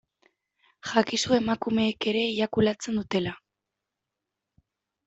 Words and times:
Jakizu 0.91 1.29
emakumeek 1.39 1.99
ere 2.13 2.21
eiakulatzen 2.31 2.99
dutela. 3.03 3.39